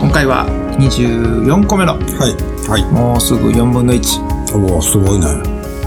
[0.00, 0.46] 今回は
[0.78, 2.68] 24個目のはい。
[2.68, 2.84] はい。
[2.92, 5.26] もうすぐ4分の1おお、すごいね。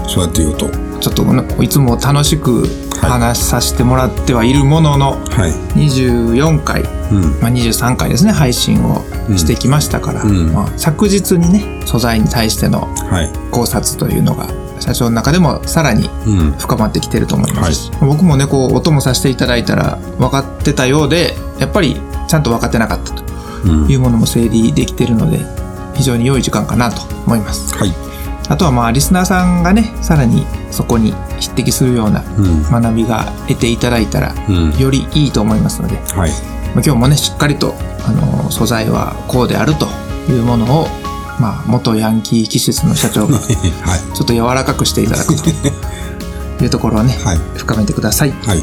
[0.06, 0.68] そうやって言うと。
[1.00, 2.66] ちょっとねいつも楽しく
[3.02, 5.52] 話させてもらってはいるものの、はい。
[5.78, 7.40] 24回、うん。
[7.40, 9.02] まあ、23回ですね配信を
[9.36, 13.32] してきましたから、うんまあ、昨日にね素材に対してのはい。
[13.50, 14.48] 考察というのが
[14.80, 16.52] 社長の中でもさらにうん。
[16.52, 23.33] 深まってきてると思いますし、僕もねこう音もさせていただいたら分かってたようでやっぱりちゃんと分かってなかったとうん。
[23.88, 25.40] いうものも整理できてるので
[25.94, 27.92] 非常に良い時間かなと思いますはい。
[28.48, 32.62] あとはまあリスナーさんがねさらにそこに匹敵するようなうん。
[32.82, 34.78] 学びが得ていただいたらうん。
[34.78, 36.30] よりいいと思いますので、はい。
[36.30, 37.74] まあ、今日もねしっかりと
[38.06, 39.86] あの素材はこうであると
[40.30, 40.86] いうものを、
[41.40, 44.00] まあ、元ヤンキー気質の社長がち はい。
[44.20, 45.48] ょっと柔らかくしていただくと
[46.62, 47.40] いうところをね、はい。
[47.56, 48.62] 深めてくださいはい。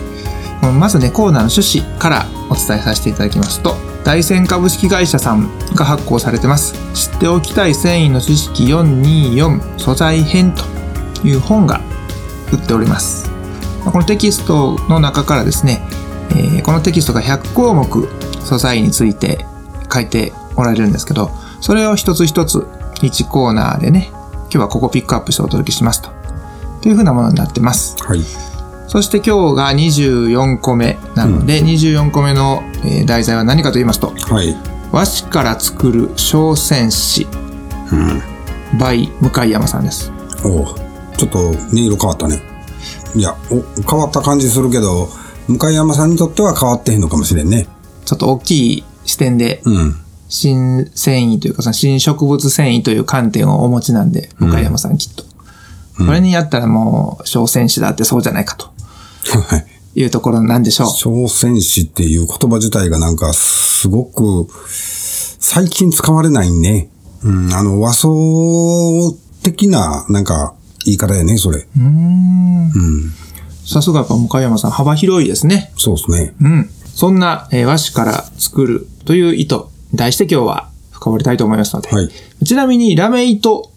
[0.79, 6.73] まずねコーナーの趣旨からお伝えさせていただきますと大仙株式会社さんが発行されてます。
[6.93, 10.63] 知っておきたい繊維の知識424素材編と
[11.27, 11.81] いう本が
[12.51, 13.29] 売っております。
[13.85, 15.81] このテキストの中からですね、
[16.35, 18.07] えこのテキストが100項目
[18.41, 19.45] 素材について
[19.91, 22.59] 書いておられるんですけどそれを一つ一つ
[23.01, 24.09] 1コーナーでね
[24.43, 26.09] 今日はここピックアップしてお届けしますと。
[26.81, 27.95] というふうなものになってます。
[28.03, 28.50] はい。
[28.91, 34.53] そして今日が24個目なので、24個目の、えー題材は何かと言いますと、はい。
[34.91, 37.25] 和紙から作る小線紙、
[37.93, 38.21] うん。
[38.77, 40.11] by 向山さんです。
[40.43, 40.75] おお。
[41.15, 42.41] ちょっと音色変わったね。
[43.15, 45.07] いや、お、変わった感じするけど、
[45.47, 47.69] 向山さんにとっては変わってへんのかもしれんね。
[48.03, 49.95] ちょっと大きい視点で、うん。
[50.27, 55.23] 新繊維というか、新植物繊維という観点をお持ちなんで、向山さんきっと。
[55.97, 58.70] これにやったらもう小線紙だってそうじゃないかとは
[59.57, 60.01] い。
[60.01, 60.87] いうところなんでしょう。
[60.87, 66.89] 小戦士っていう言葉自体がなんかすごく最近使われないね。
[67.23, 71.59] うん、あの和装的ななんか言い方やね、それ。
[71.59, 72.65] うーん。
[72.65, 73.11] うん。
[73.65, 75.71] さすがやっぱ向山さん幅広いですね。
[75.77, 76.33] そうですね。
[76.41, 76.69] うん。
[76.93, 79.55] そんな、えー和紙から作るという意図
[79.91, 81.89] に対して今日は深掘りたいと思いますので。
[81.89, 82.09] はい。
[82.45, 83.70] ちなみにラメ糸と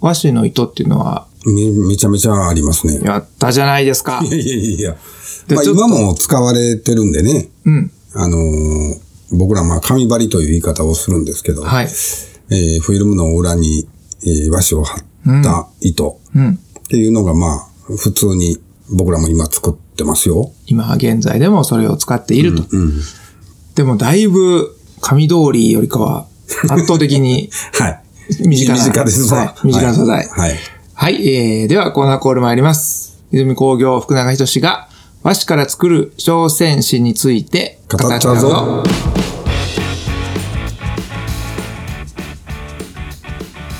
[0.00, 3.00] 和紙の糸っていうのは、め、めちゃめちゃありますね。
[3.04, 4.30] やったじゃないですかい。
[4.30, 4.96] やいやいや。
[5.50, 7.48] まあ今も使われてるんでね。
[7.64, 7.90] うん。
[8.14, 11.84] あのー僕らまあ紙張りという言い方をするんですけど、はい。
[11.84, 13.86] えーフィルムの裏に、
[14.22, 16.50] えー和紙を貼った糸うん。
[16.50, 18.58] っていうのがまあ普通に
[18.90, 20.52] 僕らも今作ってますよ。
[20.66, 22.64] 今現在でもそれを使っていると。
[22.70, 22.92] うん。
[23.74, 26.26] でもだいぶ紙通りよりかは
[26.70, 28.02] 圧倒的に はい。
[28.28, 28.74] 身近な。
[28.74, 29.66] 身近ですわはい。
[29.66, 30.28] 身近な素材。
[30.28, 30.56] はい。
[30.94, 33.24] はい、えー、ではコーナーコール参ります。
[33.30, 34.88] 泉工業福永仁が
[35.22, 38.82] 和紙から作る小線紙について語っちゃうぞ。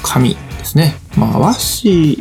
[0.02, 0.94] 紙ですね。
[1.16, 2.18] まあ和紙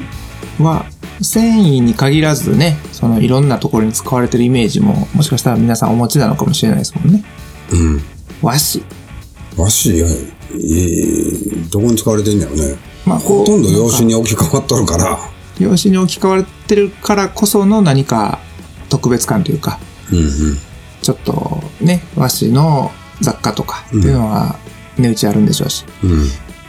[0.59, 0.85] は
[1.21, 7.23] 繊維に限らずね、そのいろんなところに使われてるイメージももしかしたら皆さんお持ちなのかもしれないですもんね。
[7.71, 8.01] うん。
[8.41, 8.83] 和紙。
[9.57, 12.75] 和紙、えー、どこに使われてんだろうね。
[13.05, 15.19] まあほとんど用紙に置き換わっとるから。
[15.59, 18.39] 用紙に置き換わってるからこその何か
[18.89, 19.79] 特別感というか、
[20.11, 20.27] うんうん。
[21.01, 22.91] ちょっとね、和紙の
[23.21, 24.57] 雑貨とかっていうのは
[24.97, 25.85] 値打ちあるんでしょうし。
[26.03, 26.27] うん。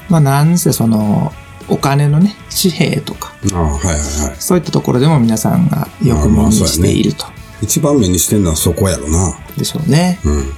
[0.08, 1.32] まあなんせその
[1.68, 4.36] お金のね、紙幣とか、ああ、はいはいはい。
[4.38, 7.26] そういったところでも皆さんがよく目にしていると。
[7.60, 9.36] 一番目にしてんのはそこやろな。
[9.56, 10.20] でしょうね。
[10.24, 10.52] うん。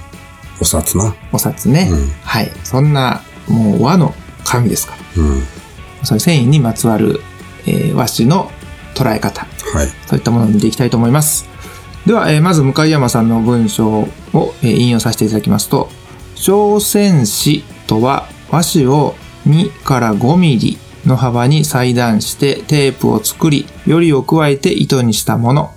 [0.61, 1.15] お札な。
[1.33, 1.89] お札ね。
[1.91, 2.51] うんはい。
[2.63, 4.13] そんな、もう和の
[4.45, 5.23] 紙ですから。
[5.23, 5.43] うん。
[6.03, 7.19] そういう繊維にまつわる、
[7.65, 8.49] えー和紙の
[8.95, 9.45] 捉え方。
[9.73, 9.87] はい。
[10.07, 11.47] そういったものを見ていきたいと思います。
[12.05, 14.07] では、えーまず向山さんの文章を、
[14.61, 15.89] えー引用させていただきますと、
[16.35, 19.15] 小線紙とは和紙を
[19.47, 25.71] 2から5ミリの幅に裁断してテープを作り、よりを加えて糸にしたもの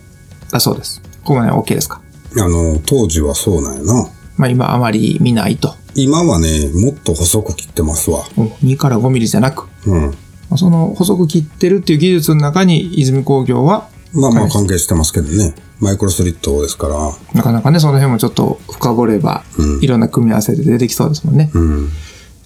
[0.50, 1.00] だそうです。
[1.24, 2.00] ここまでは OK ですか？
[2.36, 4.08] あの、当時はそうなんやな。
[4.36, 5.74] まあ今あまり見ないと。
[5.94, 8.20] 今はね、もっと細く切ってますわ。
[8.36, 10.14] お2から5ミリじゃなく、うん。
[10.56, 15.54] その細く切ってるっていう技術の中に泉工業はまあまあ関係してますけどね。
[15.80, 16.94] マイクロスリットですから。
[17.34, 21.50] なかなかね、その辺もちょっと深掘れば、うんいろんな組み合わせで出てきそうですもんね。
[21.52, 21.88] うん。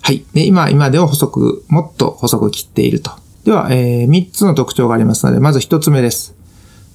[0.01, 0.25] はい。
[0.33, 3.11] で、今、今では細く、もっと細く切っていると。
[3.45, 6.35] では、えー、3つの特徴がありますので、まず1つ目です。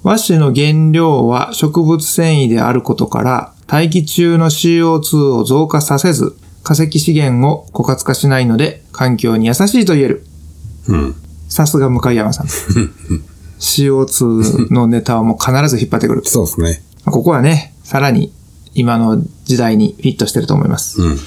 [0.04, 10.26] 和紙の原料は植物繊維であることから、大気中の CO2 を増加させず、化石資源を枯渇化しないので、環境に優しいと言える。
[10.90, 11.16] うん。
[11.48, 12.48] さすが向山さん。
[13.60, 16.22] CO2 のネタはもう必ず引っ張ってくる。
[16.26, 16.84] そうですね。
[17.06, 18.34] ここはね、さらに
[18.74, 21.02] 今の時代にフィットしてると思います。
[21.02, 21.18] うん。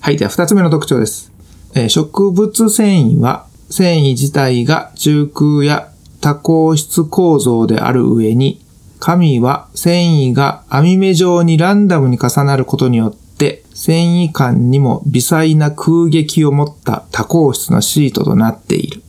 [0.00, 0.16] はい。
[0.16, 1.32] では、二つ目の特徴です。
[1.74, 5.92] えー植物繊維は、繊維自体が中空や
[6.24, 8.64] 多孔質構造である上に、
[8.98, 19.02] 紙は繊維が網目状にランダムに重なることによって、繊維間にも微細な空撃を持った多孔質のシートとなっている。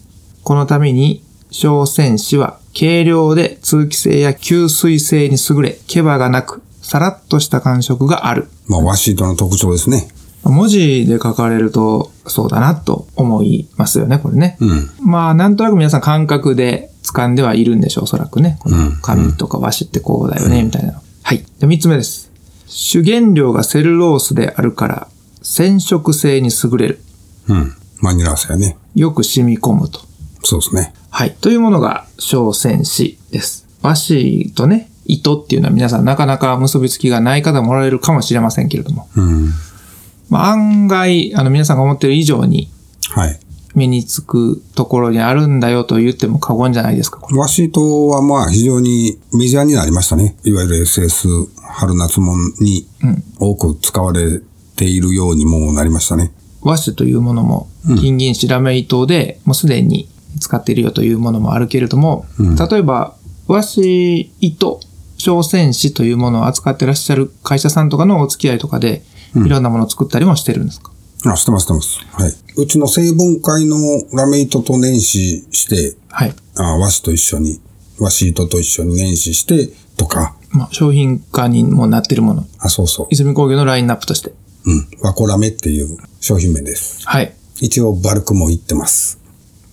[0.43, 8.49] このために、小線紙は軽量で通気性や吸水性に優れ、毛羽がなく、さらっとした感触がある。
[8.67, 10.09] まあ、和シートの特徴ですね。
[10.43, 14.57] 文字で書かれると、そうだなと思いますよね、これね。
[14.59, 14.89] うん。
[15.01, 18.57] まあ、なんとなく皆さん感覚で掴んではいるんでしょう、おそらくね。
[18.59, 21.01] この紙とか和紙ってこうだよね、みたいな。
[21.23, 21.45] はい。
[21.59, 22.31] で、三つ目です。
[22.67, 25.07] 主原料がセルロースであるから、
[25.41, 26.99] 染色性に優れる。
[27.47, 27.73] うん。
[28.01, 28.77] マニラーさやね。
[28.95, 30.01] よく染み込むと。
[30.43, 30.93] そうですね。
[31.09, 31.35] はい。
[31.39, 33.65] というものが小線紙です。
[33.81, 39.07] 和紙とね、糸っていうのは皆さんなかなか結びつきがない方もおられるかもしれませんけれども。
[39.15, 39.51] うん。
[40.29, 42.69] まあ、案外、あの皆さんが思っている以上に
[43.11, 43.39] はい。
[43.75, 47.19] 目につくところにあるんだよと言っても過言じゃないですか。
[47.19, 50.35] これ和シートはまあ非常にメジャーになりましたね。
[50.43, 52.87] いわゆる SS 春夏物に
[53.39, 54.41] 多く使われ
[54.75, 56.31] ているようにもなりましたね。
[56.61, 57.69] 和紙というものも、
[57.99, 63.15] 金銀紙ラメ糸でもうすでに使っているよというものもあるけれども、例えば
[63.47, 64.79] 和紙糸、
[65.17, 69.03] 小線紙というものを扱ってらっしゃる会社さんとかのお付き合いとかで、
[69.35, 70.91] いろんなものを作ったりもしてるんですか、
[71.25, 71.99] あ、してます、してます。
[72.11, 72.33] はい。
[72.57, 73.77] うちの成分解の
[74.13, 76.33] ラメ糸と年始して、はい。
[76.55, 77.59] あ和紙と一緒に、
[77.99, 82.45] 和紙糸と一緒に年始して、とか、まあ、商品化にもなってるもの。
[82.59, 83.07] あ、そうそう。
[83.09, 84.33] 泉工業のラインナップとして。
[84.65, 84.87] うん。
[85.01, 87.07] 和コラメっていう商品名です。
[87.07, 87.33] はい。
[87.59, 89.19] 一応バルクも行ってます。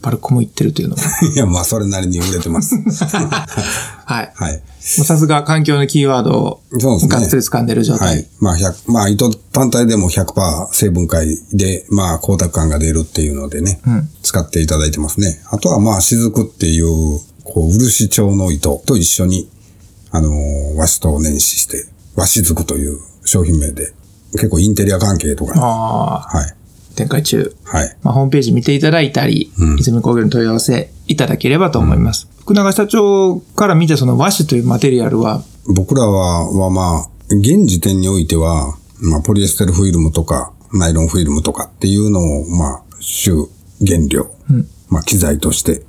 [0.03, 1.03] バルコも言ってるというのも。
[1.35, 2.75] いや、まあ、それなりに売れてます。
[4.05, 4.33] はい。
[4.35, 4.63] はい。
[4.81, 7.09] さすが環境のキーワードをそうですね。
[7.09, 8.09] がっつり掴んでる状態。
[8.09, 8.27] はい。
[8.41, 15.41] まあ、100、まあ、糸単体でも100%成分解で、まあ、光沢感が出るっていうのでね、うん使っていただいてますね。
[15.51, 19.49] あとは、まあ、雫っていう、こう、漆調の糸と一緒に、
[20.11, 23.93] あのー和紙と年始して、和雫という商品名で、
[24.33, 26.55] 結構インテリア関係とか、ああ、はい。
[27.03, 27.55] 展開中。
[27.65, 27.97] はい。
[28.03, 32.29] まあ、ホームページ見ていただいたり、泉工業に問い合わせいただければと思います。
[32.41, 43.49] 福永社長から見てその和紙というマテリアルは、僕らは、はまあ、現時点においては、まあ、ポリエステルフィルムとか、ナイロンフィルムとかっていうのを、まあ、主
[43.85, 44.31] 原料、
[44.89, 45.83] まあ、機材として、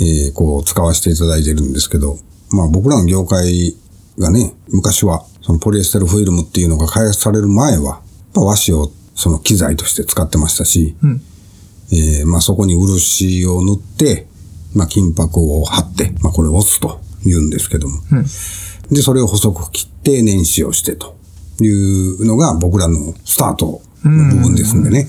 [0.00, 2.18] えーこう、使わせていただいてるんですけど、
[2.50, 3.76] まあ、僕らの業界
[4.18, 8.00] がね、昔は、そのポリエステルフィルムっていうのが開発される前は、
[8.34, 11.20] 和紙をその機材として使ってましたし、うん
[11.92, 14.26] えーまあ、そこに漆を塗って、
[14.74, 18.24] まあ、金箔を貼って、まあ、これを押すと言うんですけども、うん
[18.90, 21.16] で、それを細く切って年始をしてと
[21.60, 25.08] いうのが僕らのスタートの部分ですんでね。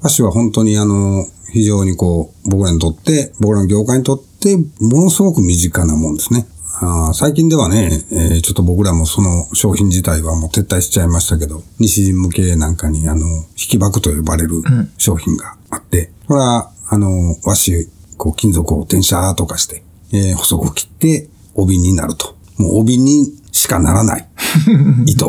[0.00, 6.46] 和紙は本当にあの、非常にこう、僕らにとって、僕らの業界にとって、ものすごく身近なもんですね。
[6.86, 14.62] あー最近ではね、えーちょっと僕らもその商品自体はもう撤退しちゃいましたけど、西陣向けなんかにあの、引き箔と呼ばれる
[14.98, 17.86] 商品があって、これはあの、和紙、
[18.18, 19.82] こう金属を転写とかして、
[20.12, 22.34] えー細く切って帯になると。
[22.58, 24.28] もう帯にしかならない
[25.06, 25.28] 糸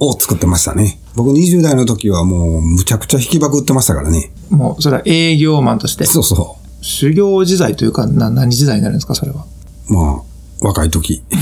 [0.00, 1.00] を作ってましたね。
[1.14, 4.32] 僕20代の時はもうむちゃくちゃ引き箔売ってましたからね。
[4.50, 9.46] もうそれは営業マンとして、そうそ修行時代というか、な何時代になるんですか、それは。
[9.88, 9.92] う。
[9.94, 10.22] まあ、
[10.60, 11.22] 若い時。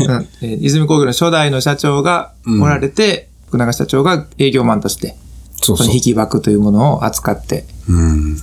[0.00, 5.16] うんえー泉工業の初代の社長がおられて、福永社長が営業マンとして、
[5.60, 5.92] そうそうその。
[5.92, 8.36] 引き箔というものを扱って、うん。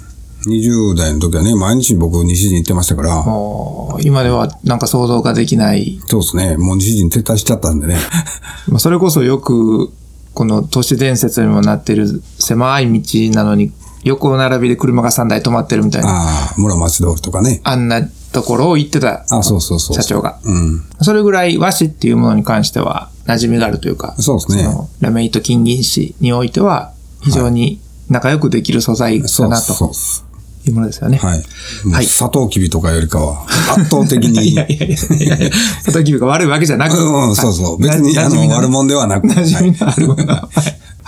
[0.47, 6.57] 20代の時はね、毎日僕西陣行ってましたから、もう今ではなんか想像ができない、そうですね。
[6.57, 7.97] もう西陣撤退しちゃったんでね。
[8.69, 9.91] まあそれこそよく、
[10.33, 13.71] この都市伝説にもなってる狭い道なのに、
[14.03, 17.61] 横並びで車が3台止まってるみたいな、ああ、村町通りとかね。
[17.63, 18.01] あんな
[18.31, 19.95] ところを行ってたあそうそうそう。
[19.95, 20.39] 社長が。
[20.43, 20.81] うん。
[21.01, 27.79] それぐらい和紙っていうものに関しては馴染みがあるというか、そうですねのラメイト金銀紙においては非常に
[28.09, 30.25] 仲良くできる素材そうだなとそうです。
[30.65, 31.17] いうものですよね。
[31.17, 31.43] はい。
[31.91, 34.49] はいサトウキビとかよりかは、圧倒的に。
[34.49, 35.51] いやいやいやいやいや、
[35.83, 37.81] サトウキビが悪いわけじゃなくうんうん、そうそう。
[37.81, 39.27] 別に、あの、な馴染みの悪者ではなく。
[39.27, 40.49] 馴染みのあるものが。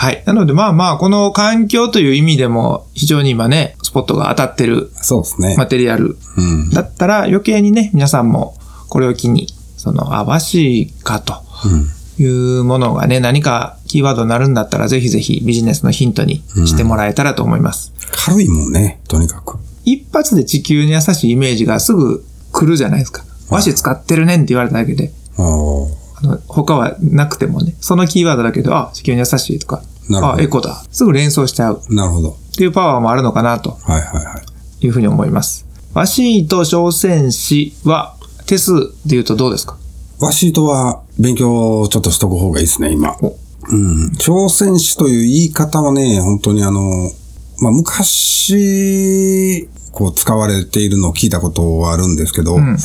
[0.01, 0.23] はい。
[0.25, 5.53] なのでまあまあ、この環境という意味でも非常に今ね、スポットが当たってるそうですね。
[5.59, 6.71] マテリアルうん。
[6.71, 8.57] だったら余計にね、皆さんも
[8.89, 9.45] これを機に、
[9.77, 11.35] その、あ、和紙かと
[12.19, 17.93] いうものがね、何かキーワードになるんだったら、ぜひぜひビジネスのヒントにしてもらえたらと思います。
[18.25, 19.59] 軽いもんね、とにかく。
[19.85, 23.23] 一発で地球に優しいイメージがすぐ来るじゃないですか。
[23.51, 25.13] 和紙使ってるねんって言われただけで。
[25.37, 30.83] あの他はなくてもね、そのキーワードだけど、あ、地球に優しいとか、あ、エコだ。
[30.91, 32.31] すぐ連想しちゃうなるほど。
[32.31, 34.41] っていうパワーもあるのかなとはいはいは
[34.81, 34.85] い。
[34.85, 35.65] いうふうに思います。
[35.93, 38.15] ワシート小戦士は
[38.45, 38.73] 手数
[39.05, 39.77] で言うとどうですか？
[40.19, 43.15] ワシートは勉強ちょっとしとく方がいいですね、今。
[43.21, 43.35] お
[43.69, 44.11] うん。
[44.17, 46.81] 朝鮮史という言い方はね、本当にあの、
[47.61, 52.77] まあ、昔、こう使われているのを聞いたことはあるんですけど、ん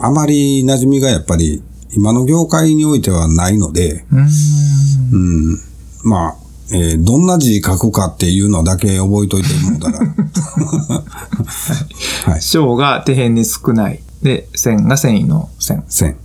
[0.00, 5.58] あまり馴染みがやっぱり今の業界においてはないので、うーん。
[6.04, 6.10] うん。
[6.10, 6.36] まあ、
[6.70, 10.00] えーどんな字書くかっていうのだけ覚えといてもうたら。
[12.32, 12.42] はい。
[12.42, 14.00] 小が手辺に少ない。
[14.22, 15.84] で、線が繊維の線。
[15.88, 16.16] 線。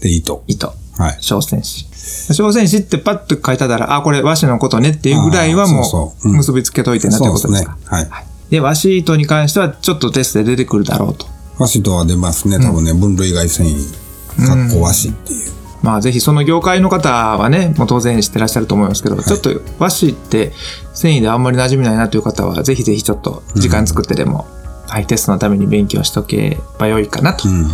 [0.00, 0.42] で、糸。
[0.46, 0.74] 糸。
[0.98, 1.18] はい。
[1.20, 1.86] 小戦士。
[2.32, 7.76] 小戦士ってパッと書いたら、あ、これ和紙のことねっていうぐらいはもそう結びつけといてなってことですか。
[7.84, 8.10] そうですね。
[8.10, 8.26] はい。
[8.50, 11.26] で、和紙糸に関してはちょっとテストで出てくるだろうと。
[11.58, 12.58] 和紙とは出ますね。
[12.58, 14.46] 多分ね、分類外繊維。
[14.46, 15.57] かっこ和紙っていう。
[15.88, 20.52] まあぜひその業界の方はね、もう当然知ってらっしゃると思いますけど、ちょっと和紙って
[20.92, 24.46] 繊維であんまり馴染みないなという方は、ぜひぜひちょっと時間作ってでも、
[24.86, 27.68] はい、テストのために勉強しとけばよいかなと、うん。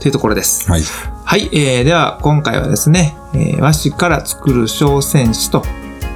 [0.00, 0.68] というところです。
[0.68, 0.82] はい。
[1.24, 5.62] はい、えー、では今回はですね、えー和紙から作る小戦士と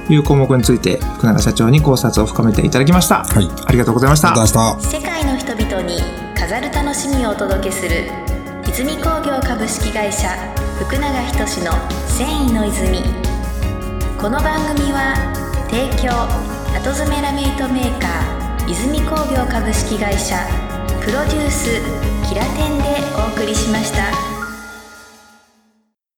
[0.09, 3.23] いう項目について福永社長に考察を深めていただきました。
[3.23, 3.47] はい。
[3.65, 4.31] ありがとうございました。
[4.31, 4.97] ありがとうございました。
[4.97, 6.01] 世界の人々に
[6.37, 8.09] 飾る楽しみをお届けする
[8.67, 10.27] 泉工業株式会社
[10.77, 11.71] 福永仁の
[12.05, 12.99] 繊維の泉
[14.19, 15.15] この番組は
[15.71, 16.11] 提供
[16.77, 20.35] 後詰めラメイトメーカー泉工業株式会社
[20.99, 21.69] プロデュース
[22.27, 22.83] キラテンで
[23.15, 24.34] お送りしました。